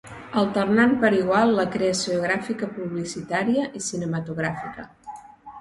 Alternant 0.41 0.93
per 1.03 1.11
igual 1.17 1.53
la 1.59 1.65
creació 1.75 2.17
gràfica 2.23 2.71
publicitària 2.79 3.67
i 3.81 3.83
cinematogràfica. 3.91 4.89